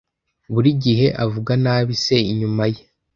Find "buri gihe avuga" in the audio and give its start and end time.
0.53-1.51